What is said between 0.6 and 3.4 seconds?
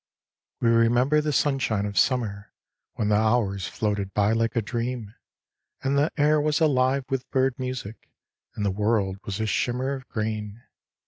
"We remember the sunshine of summer, When the